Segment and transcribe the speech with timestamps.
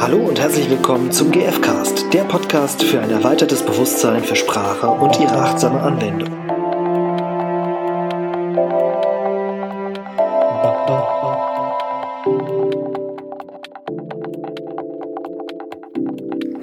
[0.00, 5.20] Hallo und herzlich willkommen zum GFcast, der Podcast für ein erweitertes Bewusstsein für Sprache und
[5.20, 6.30] ihre achtsame Anwendung.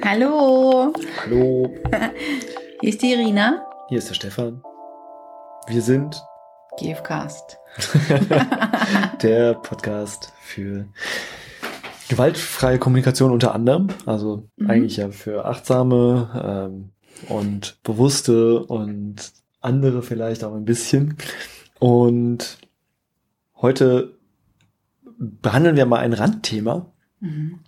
[0.04, 0.92] Hallo,
[1.22, 1.70] Hallo,
[2.80, 3.64] hier ist die Irina.
[3.88, 4.64] hier ist der Stefan.
[5.68, 6.20] Wir sind
[6.80, 7.56] GFcast.
[9.22, 10.88] der Podcast für
[12.08, 14.70] gewaltfreie Kommunikation unter anderem, also Mhm.
[14.70, 16.90] eigentlich ja für achtsame ähm,
[17.28, 19.16] und bewusste und
[19.60, 21.16] andere vielleicht auch ein bisschen.
[21.78, 22.58] Und
[23.56, 24.14] heute
[25.18, 26.86] behandeln wir mal ein Randthema.
[27.20, 27.58] Mhm.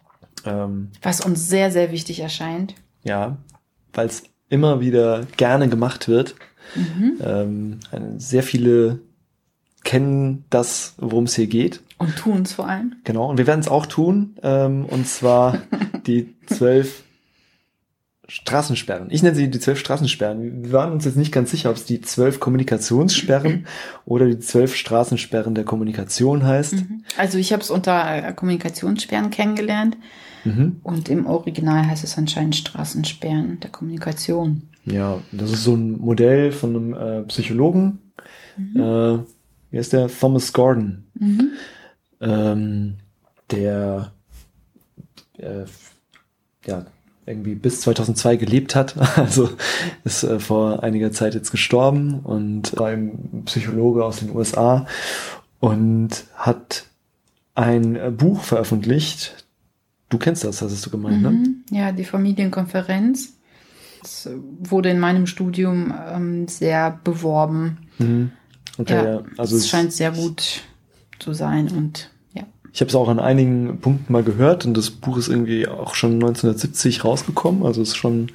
[0.44, 2.74] Ähm, Was uns sehr, sehr wichtig erscheint.
[3.02, 3.36] ja,
[3.92, 6.34] weil es immer wieder gerne gemacht wird.
[6.76, 7.18] Mhm.
[7.20, 7.78] Ähm,
[8.18, 9.00] sehr viele
[9.82, 11.82] kennen das, worum es hier geht.
[12.00, 12.96] Und tun es vor allem.
[13.04, 15.58] Genau, und wir werden es auch tun, ähm, und zwar
[16.06, 17.04] die zwölf
[18.26, 19.08] Straßensperren.
[19.10, 20.64] Ich nenne sie die zwölf Straßensperren.
[20.64, 23.66] Wir waren uns jetzt nicht ganz sicher, ob es die zwölf Kommunikationssperren
[24.04, 26.74] oder die zwölf Straßensperren der Kommunikation heißt.
[26.74, 27.04] Mhm.
[27.18, 29.96] Also ich habe es unter äh, Kommunikationssperren kennengelernt
[30.44, 30.76] Mhm.
[30.82, 34.62] und im Original heißt es anscheinend Straßensperren der Kommunikation.
[34.86, 37.98] Ja, das ist so ein Modell von einem äh, Psychologen.
[38.74, 40.08] Äh, wie heißt der?
[40.08, 41.04] Thomas Gordon.
[41.18, 41.50] Mhm.
[42.20, 42.94] Ähm,
[43.50, 44.12] der
[45.38, 45.64] äh,
[46.66, 46.86] ja
[47.26, 49.50] irgendwie bis 2002 gelebt hat, also
[50.04, 54.86] ist äh, vor einiger Zeit jetzt gestorben und war ein Psychologe aus den USA
[55.60, 56.86] und hat
[57.54, 59.44] ein Buch veröffentlicht.
[60.08, 61.30] Du kennst das, hast du gemeint, ne?
[61.30, 61.64] Mhm.
[61.70, 63.34] Ja, die Familienkonferenz.
[64.02, 67.78] Das wurde in meinem Studium ähm, sehr beworben.
[67.98, 68.32] Mhm.
[68.78, 70.62] Und Ja, also es- scheint sehr gut
[71.20, 72.42] zu sein und ja.
[72.72, 75.94] Ich habe es auch an einigen Punkten mal gehört und das Buch ist irgendwie auch
[75.94, 78.32] schon 1970 rausgekommen, also ist schon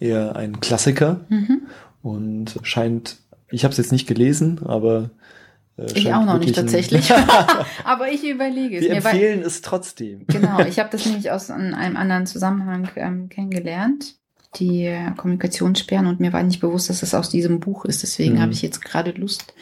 [0.00, 1.62] eher ein Klassiker Mhm.
[2.02, 3.18] und scheint,
[3.50, 5.10] ich habe es jetzt nicht gelesen, aber
[5.78, 7.12] äh, Ich auch noch nicht tatsächlich.
[7.84, 9.04] Aber ich überlege es Wir mir.
[9.04, 10.24] Weil, empfehlen es trotzdem.
[10.26, 14.14] genau, ich habe das nämlich aus einem anderen Zusammenhang ähm, kennengelernt.
[14.56, 18.02] Die Kommunikationssperren und mir war nicht bewusst, dass es aus diesem Buch ist.
[18.02, 18.40] Deswegen Mhm.
[18.40, 19.52] habe ich jetzt gerade Lust,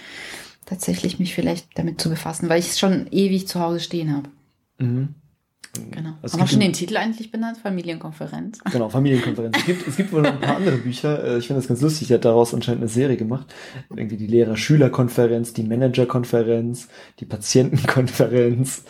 [0.66, 4.28] tatsächlich mich vielleicht damit zu befassen, weil ich es schon ewig zu Hause stehen habe.
[4.78, 5.14] Mhm.
[5.90, 6.10] Genau.
[6.22, 7.58] Es Haben wir schon den Titel eigentlich benannt?
[7.58, 8.60] Familienkonferenz.
[8.70, 9.56] Genau, Familienkonferenz.
[9.58, 11.24] Es gibt, es gibt wohl noch ein paar andere Bücher.
[11.24, 12.10] Äh, Ich finde das ganz lustig.
[12.10, 13.52] Er hat daraus anscheinend eine Serie gemacht.
[13.90, 16.88] Irgendwie die Lehrer-Schüler-Konferenz, die Manager-Konferenz,
[17.18, 18.84] die Patientenkonferenz,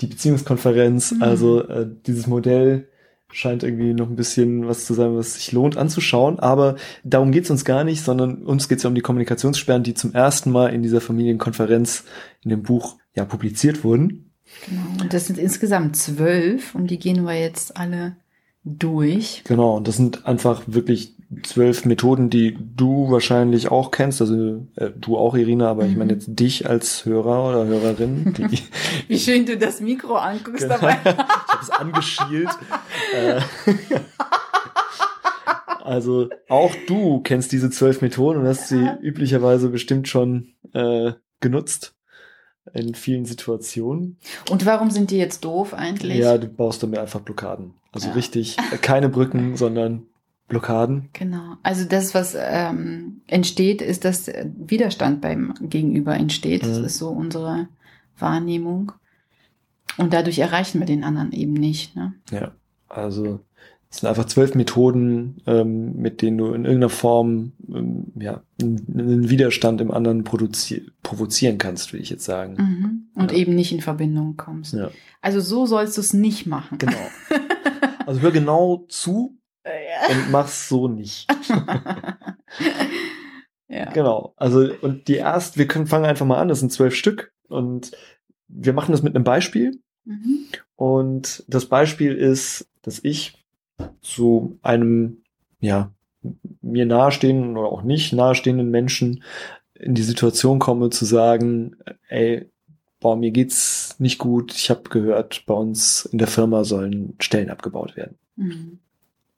[0.00, 1.12] die Beziehungskonferenz.
[1.12, 1.22] Mhm.
[1.22, 2.88] Also äh, dieses Modell
[3.32, 6.38] scheint irgendwie noch ein bisschen was zu sein, was sich lohnt anzuschauen.
[6.38, 10.12] Aber darum geht's uns gar nicht, sondern uns geht's ja um die Kommunikationssperren, die zum
[10.14, 12.04] ersten Mal in dieser Familienkonferenz
[12.42, 14.30] in dem Buch ja publiziert wurden.
[14.68, 15.02] Genau.
[15.02, 18.16] Und das sind insgesamt zwölf und die gehen wir jetzt alle
[18.64, 19.42] durch.
[19.44, 24.90] Genau, und das sind einfach wirklich zwölf Methoden, die du wahrscheinlich auch kennst, also äh,
[24.96, 25.98] du auch, Irina, aber ich Mhm.
[25.98, 28.34] meine jetzt dich als Hörer oder Hörerin.
[28.36, 28.58] Die,
[29.08, 30.74] Wie schön du das Mikro anguckst Genau.
[30.78, 30.98] dabei.
[31.04, 32.50] ich habe es angeschielt.
[33.14, 33.40] äh,
[35.84, 41.94] also auch du kennst diese zwölf Methoden und hast sie üblicherweise bestimmt schon äh, genutzt
[42.74, 44.18] in vielen Situationen.
[44.48, 46.18] Und warum sind die jetzt doof eigentlich?
[46.18, 47.74] Ja, du baust damit einfach Blockaden.
[47.90, 48.14] Also Ja.
[48.14, 50.04] richtig, äh, keine Brücken, sondern
[50.52, 51.08] Blockaden.
[51.12, 51.56] Genau.
[51.62, 56.62] Also das, was ähm, entsteht, ist, dass Widerstand beim Gegenüber entsteht.
[56.62, 56.84] Das Mhm.
[56.84, 57.68] ist so unsere
[58.18, 58.92] Wahrnehmung.
[59.98, 61.96] Und dadurch erreichen wir den anderen eben nicht.
[61.96, 62.14] Ne?
[62.30, 62.52] Ja,
[62.88, 63.40] also
[63.90, 69.28] es sind einfach zwölf Methoden, ähm, mit denen du in irgendeiner Form ähm, ja, einen
[69.28, 72.54] Widerstand im anderen provozieren kannst, will ich jetzt sagen.
[72.58, 73.20] Mhm.
[73.22, 73.36] Und Ja.
[73.38, 74.72] eben nicht in Verbindung kommst.
[74.72, 74.90] Ja,
[75.20, 76.78] Also so sollst du es nicht machen.
[76.78, 76.92] genau.
[78.04, 79.36] Also hör genau zu
[80.08, 81.30] und mach's so nicht.
[83.68, 83.90] ja.
[83.92, 84.34] Genau.
[84.36, 86.48] Also und die erst, wir können fangen einfach mal an.
[86.48, 87.92] Das sind zwölf Stück und
[88.48, 89.78] wir machen das mit einem Beispiel.
[90.04, 90.46] Mhm.
[90.76, 93.44] Und das Beispiel ist, dass ich
[94.00, 95.22] zu einem,
[95.60, 95.92] ja,
[96.60, 99.22] mir nahestehenden oder auch nicht nahestehenden Menschen
[99.74, 101.76] in die Situation komme zu sagen,
[102.08, 102.48] ey,
[103.00, 104.54] boah, mir geht's nicht gut.
[104.54, 108.16] Ich habe gehört, bei uns in der Firma sollen Stellen abgebaut werden.
[108.36, 108.78] Mhm.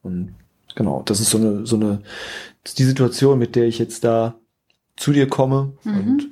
[0.02, 0.34] Und
[0.74, 2.02] genau, das ist so eine, so eine,
[2.78, 4.34] die Situation, mit der ich jetzt da
[4.96, 5.72] zu dir komme.
[5.84, 5.98] Mhm.
[5.98, 6.30] Und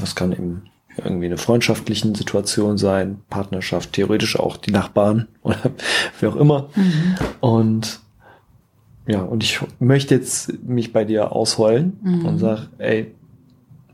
[0.00, 0.62] das kann eben
[0.96, 5.72] irgendwie eine freundschaftlichen Situation sein, Partnerschaft, theoretisch auch die Nachbarn oder
[6.20, 6.70] wer auch immer.
[6.74, 7.14] Mhm.
[7.40, 8.00] Und
[9.06, 12.24] ja, und ich möchte jetzt mich bei dir ausheulen Mhm.
[12.26, 13.14] und sag, ey,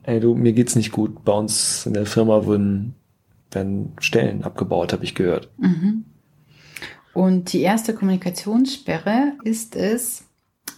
[0.05, 1.25] ey, du, mir geht's nicht gut.
[1.25, 2.95] Bei uns in der Firma wurden,
[3.51, 5.49] werden Stellen abgebaut, habe ich gehört.
[5.59, 6.05] Mhm.
[7.13, 10.25] Und die erste Kommunikationssperre ist es,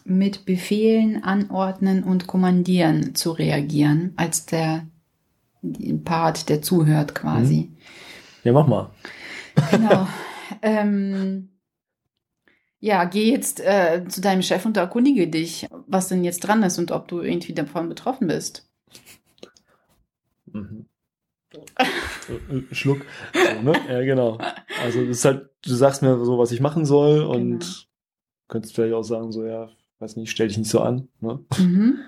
[0.04, 4.86] mit Befehlen, Anordnen und Kommandieren zu reagieren, als der
[6.04, 7.70] Part, der zuhört quasi.
[7.70, 7.76] Mhm.
[8.44, 8.90] Ja, mach mal.
[9.70, 10.08] Genau.
[10.62, 11.50] ähm,
[12.80, 16.78] ja, geh jetzt äh, zu deinem Chef und erkundige dich, was denn jetzt dran ist
[16.78, 18.68] und ob du irgendwie davon betroffen bist.
[20.46, 20.86] Mhm.
[22.72, 23.06] Schluck.
[23.32, 23.72] So, ne?
[23.88, 24.38] Ja, genau.
[24.82, 27.72] Also das ist halt, du sagst mir so, was ich machen soll und Genau.
[28.48, 29.68] könntest vielleicht auch sagen, so, ja,
[30.00, 31.08] weiß nicht, stell dich nicht so an.
[31.20, 31.40] Ne?
[31.58, 31.98] Mhm.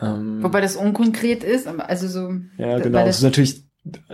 [0.00, 2.32] Ähm, Wobei das unkonkret ist, aber also so.
[2.58, 2.98] ja, genau.
[2.98, 3.64] das- Das ist natürlich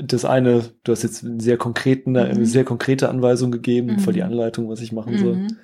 [0.03, 2.45] das eine, du hast jetzt einen sehr konkreten, eine Mhm.
[2.45, 3.99] sehr konkrete Anweisung gegeben, Mhm.
[4.01, 5.37] voll die Anleitung, was ich machen soll.
[5.37, 5.57] Mhm.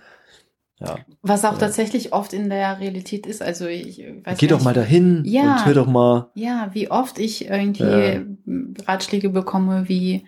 [0.79, 0.99] Ja.
[1.23, 1.59] Was auch Ja.
[1.59, 3.43] tatsächlich oft in der Realität ist.
[3.43, 5.55] Also ich weiß Geh doch mal dahin Ja.
[5.56, 6.31] und hör doch mal.
[6.35, 8.23] Ja, wie oft ich irgendwie Ja.
[8.87, 10.25] Ratschläge bekomme, wie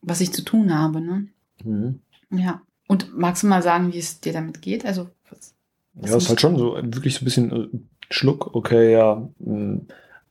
[0.00, 1.00] was ich zu tun habe.
[1.00, 1.26] Ne?
[1.64, 2.00] Mhm.
[2.30, 2.62] Ja.
[2.88, 4.84] Und magst du mal sagen, wie es dir damit geht?
[4.84, 5.54] Also was,
[5.94, 7.68] was Ja, ist sind- halt schon so wirklich so ein bisschen äh,
[8.10, 9.80] Schluck, okay, ja, mh,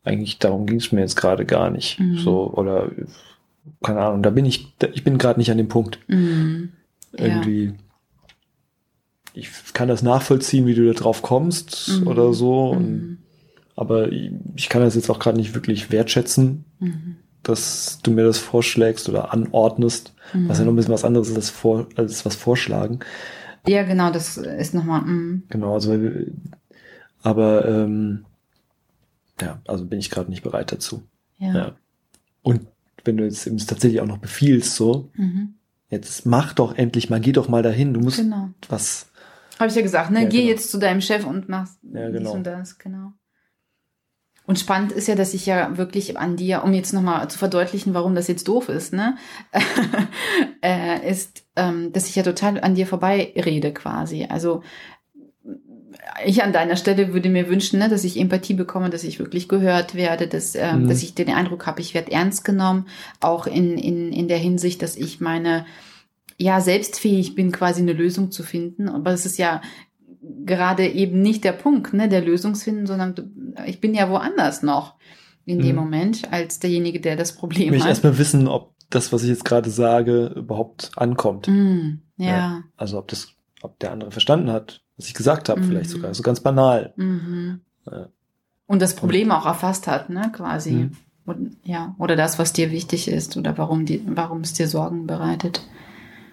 [0.04, 2.00] eigentlich darum ging es mir jetzt gerade gar nicht.
[2.00, 2.18] Mhm.
[2.18, 2.90] So, oder
[3.84, 6.00] keine Ahnung, da bin ich, da, ich bin gerade nicht an dem Punkt.
[6.08, 6.72] Mhm.
[7.18, 7.26] Ja.
[7.26, 7.74] Irgendwie.
[9.34, 12.08] Ich kann das nachvollziehen, wie du da drauf kommst Mhm.
[12.08, 12.70] oder so.
[12.72, 13.18] Und, Mhm.
[13.76, 17.18] aber ich, ich kann das jetzt auch gerade nicht wirklich wertschätzen, Mhm.
[17.44, 20.14] Dass du mir das vorschlägst oder anordnest.
[20.34, 20.50] Mhm.
[20.50, 23.00] Was ja noch ein bisschen was anderes ist als, vor, als was vorschlagen.
[23.68, 25.02] Ja, genau, das ist nochmal.
[25.02, 25.44] Mm.
[25.50, 25.98] Genau, also
[27.22, 28.26] aber ähm,
[29.42, 31.04] ja, also bin ich gerade nicht bereit dazu.
[31.38, 31.54] Ja.
[31.54, 31.76] Ja.
[32.42, 32.68] Und
[33.06, 35.56] wenn du jetzt eben tatsächlich auch noch befiehlst, so, Mhm.
[35.90, 38.50] jetzt mach doch endlich mal, geh doch mal dahin, du musst Genau.
[38.70, 39.08] was.
[39.60, 40.24] Habe ich ja gesagt, ne?
[40.24, 40.50] Ja, Geh genau.
[40.52, 42.34] jetzt zu deinem Chef und machst Ja, dies genau.
[42.34, 43.12] und das, genau.
[44.50, 47.94] Und spannend ist ja, dass ich ja wirklich an dir, um jetzt nochmal zu verdeutlichen,
[47.94, 49.16] warum das jetzt doof ist, ne,
[50.64, 54.26] äh, ist, ähm, dass ich ja total an dir vorbei rede quasi.
[54.28, 54.64] Also
[56.26, 59.50] ich an deiner Stelle würde mir wünschen, ne, dass ich Empathie bekomme, dass ich wirklich
[59.50, 60.90] gehört werde, dass, ähm, Mhm.
[60.90, 62.88] dass ich den Eindruck habe, ich werde ernst genommen,
[63.20, 65.68] auch in, in, in der Hinsicht, dass ich meine,
[66.40, 68.90] ja, selbstfähig bin, quasi eine Lösung zu finden.
[68.90, 69.62] Aber es ist ja
[70.22, 73.16] gerade eben nicht der Punkt, ne, der Lösungsfinden, sondern
[73.66, 74.96] ich bin ja woanders noch
[75.46, 75.82] in dem Mhm.
[75.82, 77.90] Moment als derjenige, der das Problem Ich hat.
[77.90, 81.48] erstmal wissen, ob das, was ich jetzt gerade sage, überhaupt ankommt.
[81.48, 82.28] Mm, ja.
[82.28, 82.64] Ja.
[82.76, 83.30] Also ob das,
[83.62, 85.66] ob der andere verstanden hat, was ich gesagt habe, Mhm.
[85.66, 86.14] vielleicht sogar.
[86.14, 86.94] So ganz banal.
[86.98, 87.62] Mhm.
[87.90, 88.08] Ja.
[88.68, 90.72] Und das Problem auch erfasst hat, ne, quasi.
[90.72, 90.92] Mhm.
[91.26, 95.06] Und, ja, oder das, was dir wichtig ist oder warum die, warum es dir Sorgen
[95.08, 95.62] bereitet.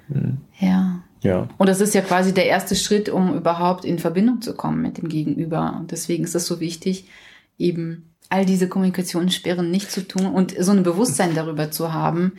[0.08, 0.38] Mhm.
[0.58, 0.95] Ja.
[1.26, 1.48] Ja.
[1.58, 4.98] Und das ist ja quasi der erste Schritt, um überhaupt in Verbindung zu kommen mit
[4.98, 5.76] dem Gegenüber.
[5.78, 7.06] Und deswegen ist es so wichtig,
[7.58, 12.32] eben all diese Kommunikationssperren nicht zu tun und so ein Bewusstsein darüber zu haben,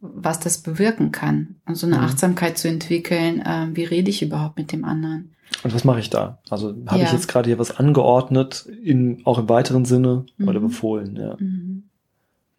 [0.00, 1.56] was das bewirken kann.
[1.66, 2.04] Und so eine Mhm.
[2.04, 5.32] Achtsamkeit zu entwickeln, äh, wie rede ich überhaupt mit dem anderen.
[5.64, 6.38] Und was mache ich da?
[6.48, 7.04] Also habe Ja.
[7.06, 10.68] ich jetzt gerade hier was angeordnet, in, auch im weiteren Sinne oder Mhm.
[10.68, 11.36] befohlen, ja.
[11.38, 11.82] Mhm.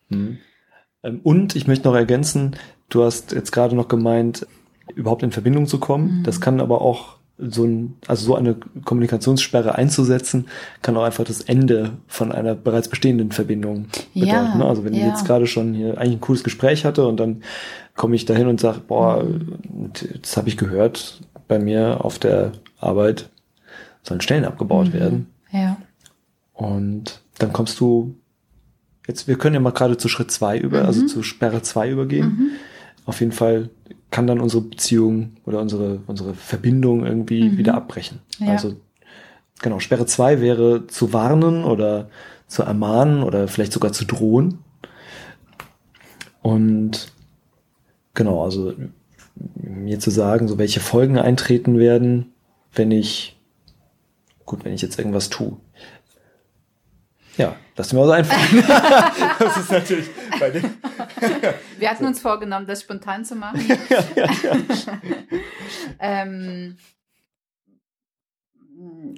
[0.09, 0.37] Mhm.
[1.03, 2.55] Ähm, Und ich möchte noch ergänzen,
[2.89, 4.45] du hast jetzt gerade noch gemeint,
[4.95, 6.19] überhaupt in Verbindung zu kommen.
[6.19, 6.23] Mhm.
[6.23, 8.55] Das kann aber auch so ein, also so eine
[8.85, 10.45] Kommunikationssperre einzusetzen,
[10.83, 14.27] kann auch einfach das Ende von einer bereits bestehenden Verbindung bedeuten.
[14.29, 14.65] Ja, ne?
[14.65, 15.07] Also wenn ich ja.
[15.07, 17.41] jetzt gerade schon hier eigentlich ein cooles Gespräch hatte und dann
[17.95, 19.91] komme ich dahin und sage, boah, Mhm.
[20.21, 23.29] das habe ich gehört, bei mir auf der Arbeit
[24.03, 24.93] sollen Stellen abgebaut Mhm.
[24.93, 25.27] werden.
[25.51, 25.77] Ja.
[26.53, 28.15] Und dann kommst du,
[29.07, 30.85] jetzt, wir können ja mal gerade zu Schritt zwei über, Mhm.
[30.85, 32.27] also zu Sperre zwei übergehen.
[32.27, 32.47] Mhm.
[33.07, 33.69] Auf jeden Fall
[34.11, 37.57] kann dann unsere Beziehung oder unsere, unsere Verbindung irgendwie Mhm.
[37.57, 38.19] wieder abbrechen.
[38.39, 38.49] Ja.
[38.49, 38.75] Also,
[39.61, 42.09] genau, Sperre zwei wäre zu warnen oder
[42.47, 44.59] zu ermahnen oder vielleicht sogar zu drohen.
[46.41, 47.11] Und
[48.13, 48.73] genau, also
[49.55, 52.33] mir zu sagen, so welche Folgen eintreten werden,
[52.73, 53.39] wenn ich,
[54.45, 55.57] gut, wenn ich jetzt irgendwas tue.
[57.41, 58.63] Ja, lass mir mal so einfallen.
[59.39, 60.63] das ist natürlich bei dem,
[61.79, 63.59] Wir hatten uns vorgenommen, das spontan zu machen.
[65.99, 66.77] ähm,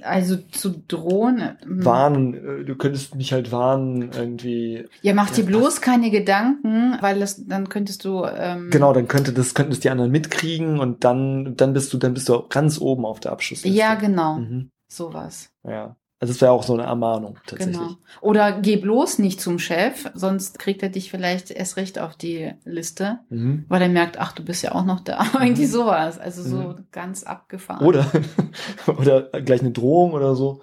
[0.03, 1.57] also zu drohen.
[1.61, 1.83] hm.
[1.83, 4.85] warnen, äh, du könntest mich halt warnen, irgendwie.
[5.01, 8.23] Ja, mach dir Ja, bloß keine Gedanken, weil das, dann könntest du.
[8.23, 11.97] Ähm, Genau, dann könnte das, könnten es die anderen mitkriegen und dann, dann bist du,
[11.97, 13.77] dann bist du ganz oben auf der Abschlussliste.
[13.77, 14.35] Ja, genau.
[14.35, 14.69] Mhm.
[14.87, 15.49] Sowas.
[15.67, 15.97] Ja.
[16.23, 17.75] Also es wäre auch so eine Ermahnung tatsächlich.
[17.77, 17.97] Genau.
[18.21, 22.51] Oder geh bloß nicht zum Chef, sonst kriegt er dich vielleicht erst recht auf die
[22.63, 23.65] Liste, Mhm.
[23.67, 25.19] weil er merkt, ach, du bist ja auch noch da.
[25.41, 25.69] Irgendwie Mhm.
[25.71, 26.17] sowas.
[26.19, 26.75] Also so Mhm.
[26.93, 27.85] ganz abgefahren.
[27.85, 28.05] Oder,
[28.97, 30.61] oder gleich eine Drohung oder so.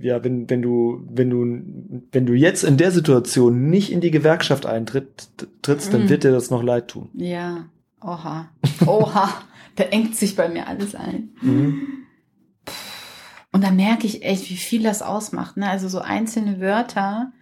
[0.00, 4.10] Ja, wenn, wenn du, wenn du, wenn du jetzt in der Situation nicht in die
[4.10, 6.08] Gewerkschaft eintrittst, trittst, dann Mhm.
[6.10, 7.08] wird dir das noch leid tun.
[7.14, 7.70] Ja,
[8.02, 8.50] Oha.
[8.86, 9.30] Oha.
[9.76, 11.30] da engt sich bei mir alles ein.
[13.56, 15.56] Und da merke ich echt, wie viel das ausmacht.
[15.56, 15.66] Ne?
[15.66, 17.32] Also so einzelne Wörter.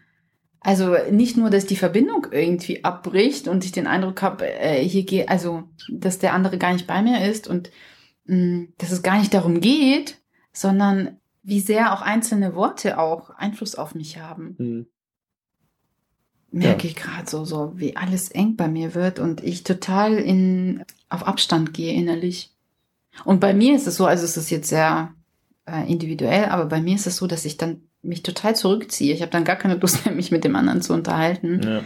[0.60, 5.02] Also nicht nur, dass die Verbindung irgendwie abbricht und ich den Eindruck habe, äh, hier
[5.02, 7.72] geht, also dass der andere gar nicht bei mir ist und
[8.26, 13.30] mh, mm, dass es gar nicht darum geht, sondern wie sehr auch einzelne Worte auch
[13.30, 14.54] Einfluss auf mich haben.
[14.56, 14.86] Mhm.
[16.52, 16.90] Merke ja.
[16.90, 21.26] ich gerade so, so, wie alles eng bei mir wird und ich total in, auf
[21.26, 22.54] Abstand gehe innerlich.
[23.24, 25.12] Und bei mir ist es so, also es ist jetzt sehr
[25.66, 29.14] äh, individuell, aber bei mir ist es so, dass ich dann mich total zurückziehe.
[29.14, 31.80] Ich habe dann gar keine Lust mehr, mich mit dem anderen zu unterhalten, ja.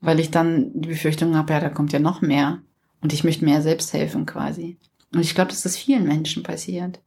[0.00, 2.60] weil ich dann die Befürchtung habe, ja, da kommt ja noch mehr.
[3.00, 4.78] Und ich möchte mehr selbst helfen quasi.
[5.12, 7.00] Und ich glaube, dass das vielen Menschen passiert.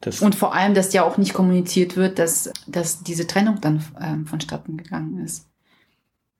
[0.00, 3.82] Das und vor allem, dass ja auch nicht kommuniziert wird, dass, dass diese Trennung dann
[4.00, 5.46] ähm, vonstatten gegangen ist.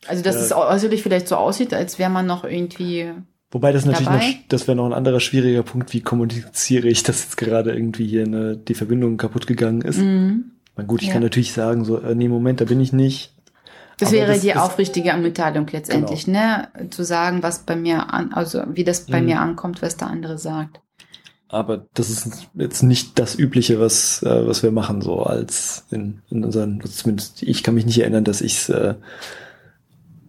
[0.07, 0.43] Also, dass ja.
[0.43, 3.13] es äußerlich vielleicht so aussieht, als wäre man noch irgendwie.
[3.55, 4.27] Wobei das natürlich dabei.
[4.27, 8.05] noch, das wäre noch ein anderer schwieriger Punkt, wie kommuniziere ich, dass jetzt gerade irgendwie
[8.05, 9.99] hier eine, die Verbindung kaputt gegangen ist.
[9.99, 10.51] Mhm.
[10.77, 11.13] Na gut, ich ja.
[11.13, 13.33] kann natürlich sagen, so, äh, nee, Moment, da bin ich nicht.
[14.01, 16.41] Das Aber wäre das, die das, aufrichtige Mitteilung letztendlich, genau.
[16.41, 16.91] ne?
[16.91, 19.27] Zu sagen, was bei mir an, also wie das bei mhm.
[19.27, 20.81] mir ankommt, was der andere sagt.
[21.47, 26.23] Aber das ist jetzt nicht das Übliche, was, äh, was wir machen, so als in,
[26.29, 28.95] in unseren, zumindest ich kann mich nicht erinnern, dass ich es äh,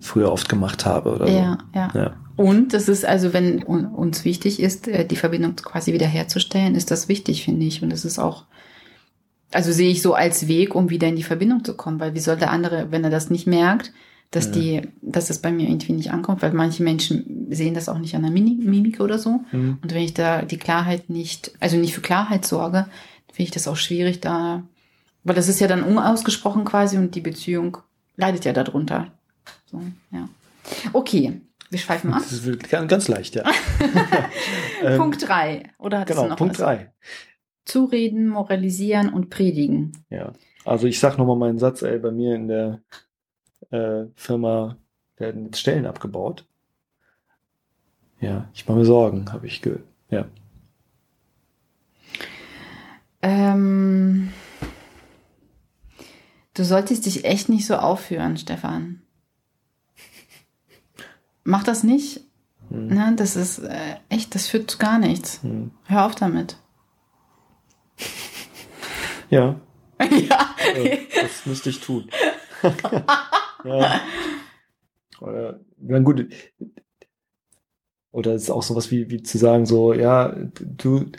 [0.06, 1.80] früher oft gemacht habe oder ja, so.
[1.80, 2.14] Ja, ja.
[2.36, 7.08] Und das ist also, wenn uns wichtig ist, äh, die Verbindung quasi wiederherzustellen, ist das
[7.08, 7.82] wichtig, finde ich.
[7.82, 8.44] Und das ist auch,
[9.52, 12.20] also sehe ich so als Weg, um wieder in die Verbindung zu kommen, weil wie
[12.20, 13.94] soll der andere, wenn er das nicht merkt,
[14.32, 18.00] dass die, dass das bei mir irgendwie nicht ankommt, weil manche Menschen sehen das auch
[18.00, 19.42] nicht an der Mimik oder so.
[19.52, 19.78] Mhm.
[19.82, 22.88] Und wenn ich da die Klarheit nicht, also nicht für Klarheit sorge,
[23.32, 24.64] finde ich das auch schwierig da,
[25.24, 27.78] weil das ist ja dann unausgesprochen quasi und die Beziehung
[28.18, 29.14] leidet ja darunter.
[29.80, 30.30] So, ja.
[30.94, 32.22] Okay, wir schweifen ab.
[32.22, 33.44] Das ist ganz leicht, ja.
[34.98, 36.66] Punkt drei Oder hattest genau, noch Punkt was?
[36.66, 36.94] drei
[37.66, 39.92] Zureden, moralisieren und predigen.
[40.10, 40.34] Ja.
[40.64, 42.82] Also ich sag nochmal meinen Satz, ey, bei mir in der
[43.72, 44.78] äh, Firma
[45.18, 46.46] werden jetzt Stellen abgebaut.
[48.20, 49.84] Ja, ich mache mir Sorgen, habe ich gehört.
[50.10, 50.26] Ja.
[53.22, 54.32] Ähm,
[56.54, 59.02] du solltest dich echt nicht so aufführen, Stefan.
[61.46, 62.22] Mach das nicht.
[62.70, 62.88] Hm.
[62.88, 65.42] Ne, das ist äh, echt, das führt zu gar nichts.
[65.44, 65.72] Hm.
[65.86, 66.58] Hör auf damit.
[69.32, 69.60] Ja.
[70.00, 70.56] ja.
[70.76, 72.10] Äh, das müsste ich tun.
[73.64, 74.00] Ja.
[75.20, 76.28] Oder, ja gut.
[78.12, 81.12] Oder ist auch sowas wie, wie zu sagen, so, ja, du,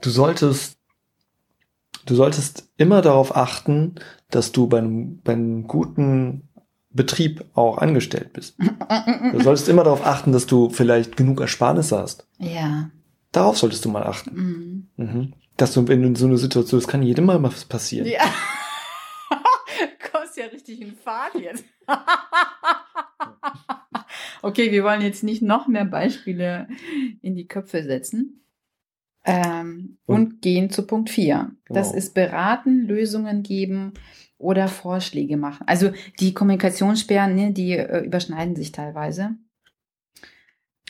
[0.00, 0.78] du solltest,
[2.06, 3.96] du solltest immer darauf achten,
[4.30, 6.45] dass du beim, beim guten
[6.96, 8.56] Betrieb auch angestellt bist.
[9.32, 12.26] Du solltest immer darauf achten, dass du vielleicht genug Ersparnisse hast.
[12.38, 12.90] Ja.
[13.32, 14.88] Darauf solltest du mal achten.
[14.96, 15.04] Mhm.
[15.04, 15.32] Mhm.
[15.56, 18.06] Dass du, wenn du in so eine Situation, das kann jedem mal was passieren.
[18.06, 18.22] Ja
[20.36, 21.64] ja richtig in Fahrt jetzt.
[24.42, 26.68] okay, wir wollen jetzt nicht noch mehr Beispiele
[27.22, 28.42] in die Köpfe setzen.
[29.24, 31.50] Ähm, und, und, gehen zu Punkt 4.
[31.64, 31.80] Genau.
[31.80, 33.94] Das ist beraten, Lösungen geben
[34.38, 35.64] oder Vorschläge machen.
[35.66, 35.90] Also
[36.20, 39.30] die Kommunikationssperren, ne, die äh, überschneiden sich teilweise.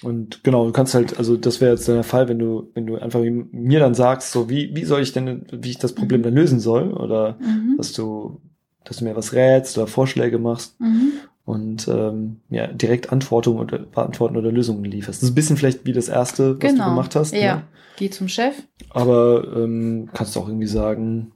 [0.02, 2.96] Und genau, du kannst halt, also das wäre jetzt der Fall, wenn du, wenn du
[2.96, 6.24] einfach mir dann sagst, so wie, wie soll ich denn, wie ich das Problem mhm.
[6.24, 7.76] dann lösen soll, oder mhm.
[7.78, 8.40] dass du
[8.86, 11.12] dass du mir was rätst oder Vorschläge machst mhm.
[11.44, 15.20] und ähm, ja, direkt Antworten oder, Antworten oder Lösungen lieferst.
[15.20, 16.84] Das ist ein bisschen vielleicht wie das erste, was genau.
[16.84, 17.34] du gemacht hast.
[17.34, 17.62] Ja, ne?
[17.96, 18.54] geh zum Chef.
[18.90, 21.32] Aber ähm, kannst du auch irgendwie sagen,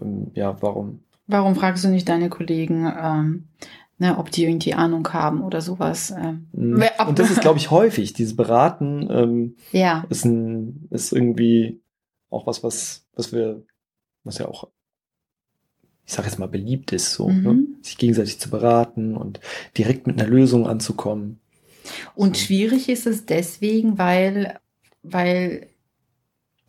[0.00, 1.00] ähm, ja, warum?
[1.30, 3.48] Warum fragst du nicht deine Kollegen, ähm,
[3.98, 6.12] ne, ob die irgendwie Ahnung haben oder sowas?
[6.16, 6.84] Ähm, mhm.
[7.06, 8.12] und das ist, glaube ich, häufig.
[8.12, 10.04] Dieses Beraten ähm, ja.
[10.08, 11.80] ist, ein, ist irgendwie
[12.30, 13.62] auch was, was, was wir,
[14.24, 14.68] was ja auch
[16.10, 17.42] ich sage jetzt mal, beliebt ist, so, mhm.
[17.42, 17.66] ne?
[17.82, 19.38] sich gegenseitig zu beraten und
[19.78, 21.38] direkt mit einer Lösung anzukommen.
[22.16, 22.46] Und so.
[22.46, 24.58] schwierig ist es deswegen, weil,
[25.04, 25.68] weil,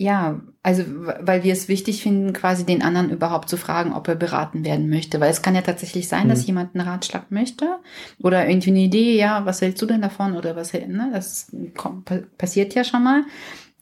[0.01, 4.15] ja, also, weil wir es wichtig finden, quasi den anderen überhaupt zu fragen, ob er
[4.15, 5.19] beraten werden möchte.
[5.19, 6.29] Weil es kann ja tatsächlich sein, mhm.
[6.29, 7.77] dass jemand einen Ratschlag möchte
[8.19, 12.09] oder irgendwie eine Idee, ja, was hältst du denn davon oder was, ne, das kommt,
[12.39, 13.25] passiert ja schon mal.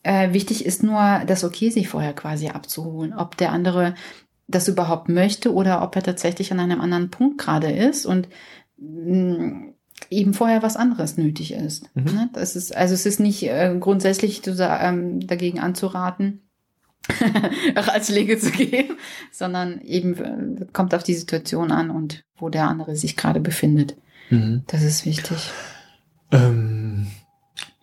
[0.02, 3.94] Äh, wichtig ist nur, das Okay sich vorher quasi abzuholen, ob der andere
[4.46, 8.28] das überhaupt möchte oder ob er tatsächlich an einem anderen Punkt gerade ist und
[8.76, 9.70] mm,
[10.08, 11.94] eben vorher was anderes nötig ist.
[11.94, 12.04] Mhm.
[12.04, 12.30] Ne?
[12.32, 16.40] Das ist also es ist nicht äh, grundsätzlich zu, ähm, dagegen anzuraten,
[17.76, 18.96] Ratschläge zu geben,
[19.32, 23.96] sondern eben äh, kommt auf die Situation an und wo der andere sich gerade befindet.
[24.30, 24.62] Mhm.
[24.66, 25.50] Das ist wichtig.
[26.30, 27.08] Ähm,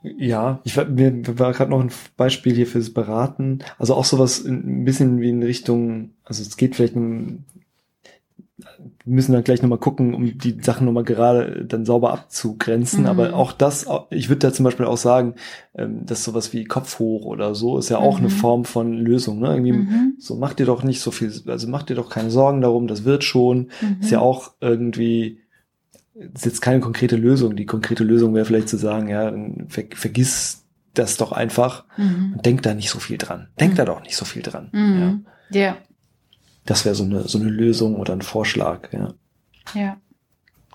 [0.03, 3.59] Ja, ich war, mir war gerade noch ein Beispiel hier fürs Beraten.
[3.77, 7.43] Also auch sowas ein bisschen wie in Richtung, also es geht vielleicht um,
[9.05, 13.01] müssen dann gleich nochmal gucken, um die Sachen nochmal gerade dann sauber abzugrenzen.
[13.01, 13.05] Mhm.
[13.07, 15.35] Aber auch das, ich würde da zum Beispiel auch sagen,
[15.75, 18.31] ähm, dass sowas wie Kopf hoch oder so ist ja auch eine Mhm.
[18.31, 19.39] Form von Lösung.
[19.39, 19.49] Ne?
[19.49, 20.13] Irgendwie Mhm.
[20.17, 23.03] so, mach dir doch nicht so viel, also mach dir doch keine Sorgen darum, das
[23.03, 23.69] wird schon.
[23.81, 23.97] Mhm.
[24.01, 25.39] Ist ja auch irgendwie,
[26.33, 27.55] ist jetzt keine konkrete Lösung.
[27.55, 29.31] Die konkrete Lösung wäre vielleicht zu sagen, ja,
[29.67, 30.63] ver vergiss
[30.95, 32.33] das doch einfach Mhm.
[32.35, 33.49] und denk da nicht so viel dran.
[33.59, 33.77] Denk Mhm.
[33.77, 34.69] da doch nicht so viel dran.
[34.73, 34.79] Ja.
[34.79, 35.25] Mhm.
[35.51, 35.77] Ja,
[36.67, 39.13] Das wäre so eine, so eine Lösung oder ein Vorschlag, ja.
[39.73, 39.97] ja.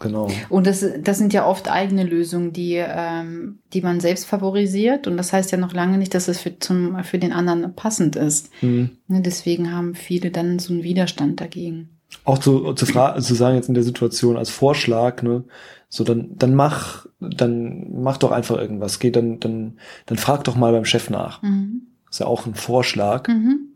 [0.00, 0.28] Genau.
[0.48, 5.06] Und das, das sind ja oft eigene Lösungen, die, ähm, die man selbst favorisiert.
[5.06, 8.16] Und das heißt ja noch lange nicht, dass es für, zum, für den anderen passend
[8.16, 8.50] ist.
[8.60, 8.90] Hm.
[9.06, 12.00] Ne, deswegen haben viele dann so einen Widerstand dagegen.
[12.24, 15.44] Auch zu, zu, zu sagen jetzt in der Situation als Vorschlag, ne,
[15.88, 18.98] so dann, dann mach, dann mach doch einfach irgendwas.
[18.98, 21.42] Geh dann, dann, dann frag doch mal beim Chef nach.
[21.42, 21.82] Mhm.
[22.10, 23.28] ist ja auch ein Vorschlag.
[23.28, 23.71] Mhm.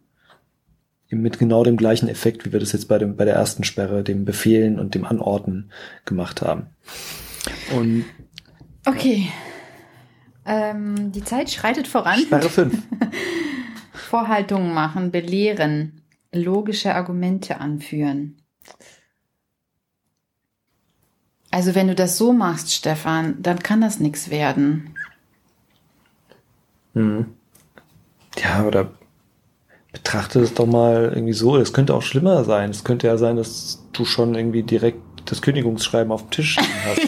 [1.08, 4.02] Mit genau dem gleichen Effekt, wie wir das jetzt bei dem, bei der ersten Sperre,
[4.02, 5.70] dem Befehlen und dem Anordnen
[6.04, 6.66] gemacht haben.
[7.76, 8.04] Und
[8.86, 9.28] Okay.
[10.46, 12.20] Ähm, die Zeit schreitet voran.
[12.20, 12.82] Sperre 5.
[13.92, 18.40] Vorhaltungen machen, belehren, logische Argumente anführen.
[21.50, 24.94] Also wenn du das so machst, Stefan, dann kann das nichts werden.
[26.94, 27.26] Hm.
[28.38, 28.92] Ja, oder
[29.96, 31.56] betrachte es doch mal irgendwie so.
[31.56, 32.68] Das könnte auch schlimmer sein.
[32.68, 37.00] Es könnte ja sein, dass du schon irgendwie direkt das Kündigungsschreiben auf dem Tisch hast.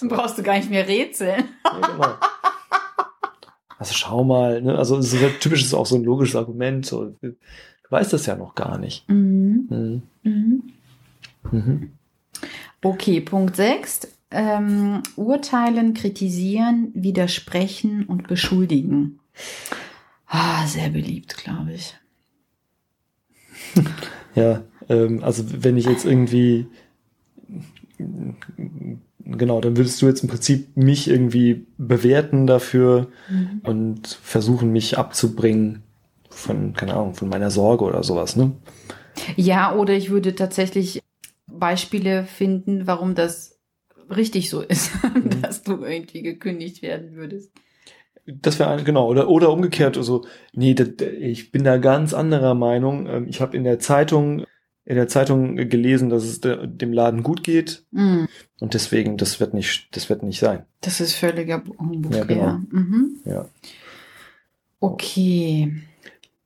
[0.00, 1.44] Dann brauchst du gar nicht mehr rätseln.
[1.64, 2.14] Ja, genau.
[3.78, 4.78] Also schau mal, ne?
[4.78, 6.86] also es ist ja typisch ist auch so ein logisches Argument.
[6.86, 7.34] So, du
[7.90, 9.08] weißt das ja noch gar nicht.
[9.08, 9.66] Mhm.
[9.68, 10.02] Mhm.
[10.22, 10.62] Mhm.
[11.50, 11.92] Mhm.
[12.80, 14.08] Okay, Punkt 6.
[14.30, 19.18] Ähm, urteilen, kritisieren, widersprechen und beschuldigen.
[20.36, 21.94] Ah, sehr beliebt, glaube ich.
[24.34, 26.66] Ja, ähm, also wenn ich jetzt irgendwie
[29.20, 33.60] genau, dann würdest du jetzt im Prinzip mich irgendwie bewerten dafür Mhm.
[33.62, 35.84] und versuchen, mich abzubringen
[36.30, 38.50] von, keine Ahnung, von meiner Sorge oder sowas, ne?
[39.36, 41.00] Ja, oder ich würde tatsächlich
[41.46, 43.60] Beispiele finden, warum das
[44.10, 44.90] richtig so ist,
[45.42, 47.52] dass du irgendwie gekündigt werden würdest.
[48.26, 53.06] Das wäre genau, oder, oder umgekehrt, also, nee, das, ich bin da ganz anderer Meinung.
[53.06, 54.44] Ähm, Ich habe in der Zeitung,
[54.86, 58.24] in der Zeitung gelesen, dass es de, dem Laden gut geht Mm,
[58.60, 60.64] und deswegen, das wird nicht, das wird nicht sein.
[60.80, 62.24] das ist völliger Humbug, Ja, ja.
[62.24, 62.60] genau.
[62.70, 63.16] Mhm.
[63.26, 63.46] Ja.
[64.80, 65.72] Okay.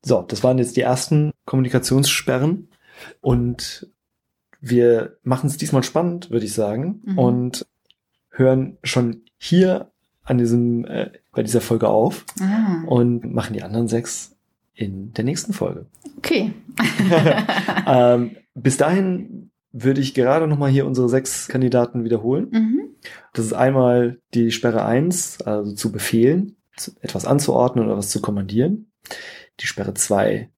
[0.05, 2.69] So, das waren jetzt die ersten Kommunikationssperren
[3.21, 3.89] und
[4.61, 7.19] wir machen es diesmal spannend, würde ich sagen, Mhm.
[7.19, 7.67] und
[8.31, 9.91] hören schon hier
[10.25, 14.35] an diesem, äh, bei dieser Folge auf Ah, und machen die anderen sechs
[14.75, 15.87] in der nächsten Folge.
[16.17, 16.53] okay.
[17.87, 22.49] ähm, bis dahin würde ich gerade nochmal hier unsere sechs Kandidaten wiederholen.
[22.51, 22.81] mhm.
[23.33, 26.57] Das ist einmal die Sperre 1, also zu befehlen,
[27.03, 28.91] etwas anzuordnen oder was zu kommandieren.
[29.61, 30.51] Die Sperre 2,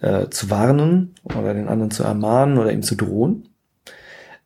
[0.00, 3.50] äh, zu warnen oder den anderen zu ermahnen oder ihm zu drohen.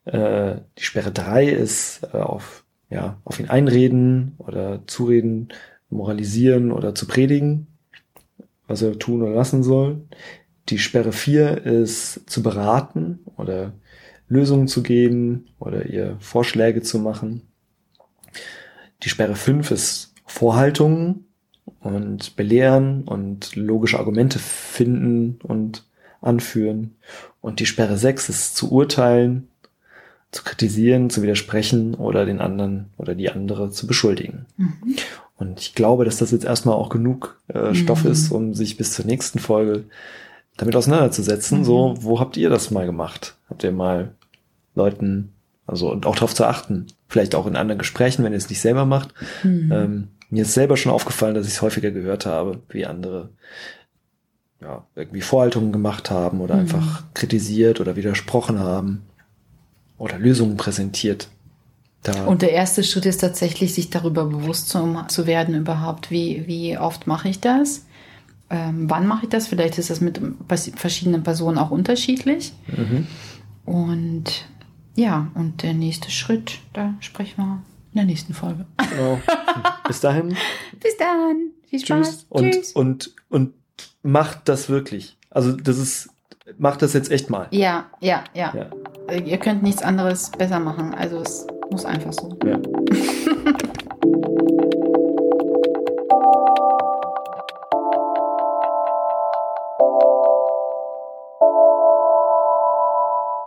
[0.04, 2.61] Äh, die Sperre 3 ist äh, auf,
[2.92, 5.48] ja, auf ihn einreden oder zureden,
[5.88, 7.66] moralisieren oder zu predigen,
[8.66, 10.02] was er tun oder lassen soll.
[10.68, 13.72] Die Sperre 4 ist zu beraten oder
[14.28, 17.42] Lösungen zu geben oder ihr Vorschläge zu machen.
[19.02, 21.26] Die Sperre 5 ist Vorhaltungen
[21.80, 25.86] und belehren und logische Argumente finden und
[26.20, 26.96] anführen.
[27.40, 29.48] Und die Sperre 6 ist zu urteilen,
[30.32, 34.46] zu kritisieren, zu widersprechen oder den anderen oder die andere zu beschuldigen.
[34.56, 34.72] Mhm.
[35.36, 38.10] Und ich glaube, dass das jetzt erstmal auch genug äh, Stoff Mhm.
[38.10, 39.84] ist, um sich bis zur nächsten Folge
[40.56, 41.60] damit auseinanderzusetzen.
[41.60, 41.64] Mhm.
[41.64, 43.36] So, wo habt ihr das mal gemacht?
[43.50, 44.14] Habt ihr mal
[44.74, 45.32] Leuten,
[45.66, 48.60] also und auch darauf zu achten, vielleicht auch in anderen Gesprächen, wenn ihr es nicht
[48.60, 49.12] selber macht.
[49.42, 49.70] Mhm.
[49.72, 53.28] Ähm, mir ist selber schon aufgefallen, dass ich es häufiger gehört habe, wie andere
[54.62, 56.60] ja, irgendwie Vorhaltungen gemacht haben oder Mhm.
[56.62, 59.02] einfach kritisiert oder widersprochen haben
[59.98, 61.28] oder Lösungen präsentiert.
[62.02, 66.44] Da, Und der erste Schritt ist tatsächlich, sich darüber bewusst zu, zu werden, überhaupt, wie,
[66.46, 67.86] wie oft mache ich das?
[68.50, 69.46] Ähm, wann mache ich das?
[69.46, 70.20] Vielleicht ist das mit
[70.76, 72.52] verschiedenen Personen auch unterschiedlich.
[72.66, 73.06] mhm.
[73.64, 74.46] Und
[74.96, 78.66] ja, und der nächste Schritt, da sprechen wir in der nächsten Folge.
[78.90, 79.20] genau.
[79.86, 80.36] Bis dahin.
[80.80, 81.50] Bis dann.
[81.68, 82.08] Viel Spaß.
[82.08, 82.26] Tschüss.
[82.28, 82.72] Und, Tschüss.
[82.72, 83.54] und, und
[84.02, 85.16] macht das wirklich.
[85.30, 86.10] Also das ist,
[86.58, 87.46] macht das jetzt echt mal.
[87.50, 88.70] Ja, ja, ja, Ja.
[89.08, 90.94] Äh, Ihr könnt nichts anderes besser machen.
[90.94, 92.30] Also es muss einfach so.
[92.44, 92.58] ja.